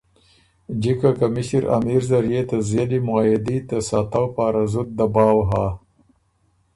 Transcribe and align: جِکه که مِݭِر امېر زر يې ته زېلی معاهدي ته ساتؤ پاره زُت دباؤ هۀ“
جِکه 0.81 1.11
که 1.17 1.27
مِݭِر 1.33 1.63
امېر 1.77 2.01
زر 2.09 2.25
يې 2.31 2.41
ته 2.49 2.57
زېلی 2.67 2.99
معاهدي 3.07 3.57
ته 3.67 3.77
ساتؤ 3.87 4.27
پاره 4.35 4.63
زُت 4.71 4.89
دباؤ 4.97 5.39
هۀ“ 5.49 5.65